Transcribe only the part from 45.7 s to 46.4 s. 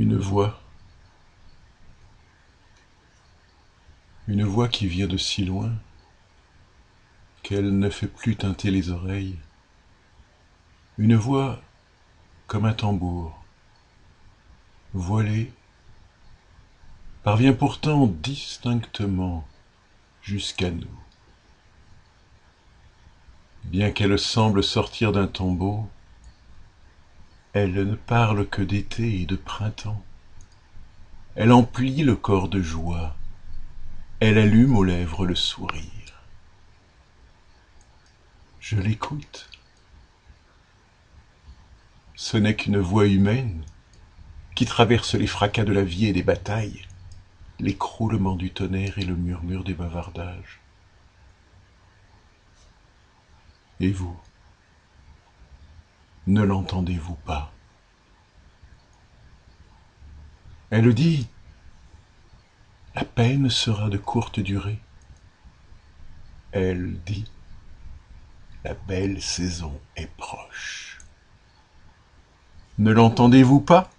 la vie et des